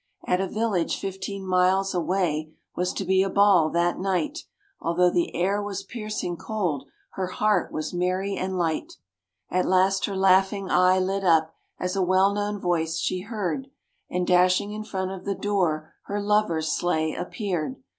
At 0.25 0.41
a 0.41 0.47
village 0.47 0.99
fifteen 0.99 1.45
miles 1.45 1.93
away 1.93 2.53
was 2.75 2.91
to 2.93 3.05
be 3.05 3.21
a 3.21 3.29
ball 3.29 3.69
that 3.69 3.99
night; 3.99 4.45
Although 4.79 5.11
the 5.11 5.35
air 5.35 5.61
was 5.61 5.83
piercing 5.83 6.37
cold, 6.37 6.87
her 7.11 7.27
heart 7.27 7.71
was 7.71 7.93
merry 7.93 8.35
and 8.35 8.57
light. 8.57 8.93
At 9.51 9.67
last 9.67 10.05
her 10.05 10.15
laughing 10.17 10.71
eye 10.71 10.97
lit 10.97 11.23
up 11.23 11.53
as 11.79 11.95
a 11.95 12.01
well 12.01 12.33
known 12.33 12.59
voice 12.59 12.97
she 12.97 13.19
heard, 13.21 13.67
And 14.09 14.25
dashing 14.25 14.71
in 14.71 14.85
front 14.85 15.11
of 15.11 15.23
the 15.23 15.35
door 15.35 15.93
her 16.05 16.19
lover's 16.19 16.71
sleigh 16.71 17.13
appeared. 17.13 17.75